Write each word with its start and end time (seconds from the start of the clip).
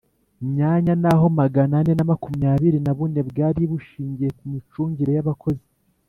myanya 0.51 0.93
naho 1.03 1.25
magana 1.39 1.73
ane 1.81 1.93
na 1.95 2.05
makumyabiri 2.11 2.77
na 2.81 2.91
bune 2.97 3.21
bwari 3.29 3.61
bushingiye 3.71 4.29
ku 4.37 4.43
micungire 4.51 5.11
y 5.13 5.21
abakozi 5.23 5.65